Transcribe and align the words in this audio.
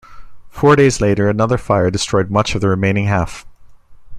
Four 0.49 0.75
days 0.75 0.99
later 0.99 1.29
another 1.29 1.59
fire 1.59 1.91
destroyed 1.91 2.31
much 2.31 2.55
of 2.55 2.61
the 2.61 2.69
remaining 2.69 3.05
half. 3.05 3.45